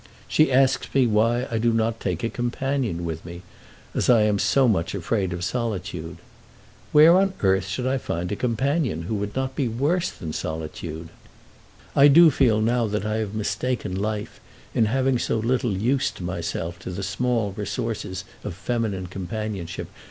She 0.27 0.51
asks 0.51 0.95
me 0.95 1.05
why 1.05 1.45
I 1.51 1.59
do 1.59 1.71
not 1.71 1.99
take 1.99 2.23
a 2.23 2.29
companion 2.31 3.05
with 3.05 3.23
me, 3.23 3.43
as 3.93 4.09
I 4.09 4.23
am 4.23 4.39
so 4.39 4.67
much 4.67 4.95
afraid 4.95 5.31
of 5.31 5.43
solitude. 5.43 6.17
Where 6.91 7.15
on 7.15 7.33
earth 7.41 7.67
should 7.67 7.85
I 7.85 7.99
find 7.99 8.31
a 8.31 8.35
companion 8.35 9.03
who 9.03 9.13
would 9.13 9.35
not 9.35 9.55
be 9.55 9.67
worse 9.67 10.09
than 10.09 10.33
solitude? 10.33 11.09
I 11.95 12.07
do 12.07 12.31
feel 12.31 12.61
now 12.61 12.87
that 12.87 13.05
I 13.05 13.17
have 13.17 13.35
mistaken 13.35 13.93
life 13.95 14.39
in 14.73 14.85
having 14.85 15.19
so 15.19 15.37
little 15.37 15.77
used 15.77 16.19
myself 16.19 16.79
to 16.79 16.89
the 16.89 17.03
small 17.03 17.51
resources 17.51 18.23
of 18.43 18.55
feminine 18.55 19.05
companionship. 19.05 19.87